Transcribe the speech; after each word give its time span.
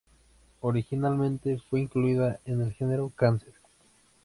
Originalmente 0.61 1.59
fue 1.69 1.79
incluida 1.81 2.39
en 2.45 2.61
el 2.61 2.73
genero 2.73 3.11
"Cancer". 3.15 3.53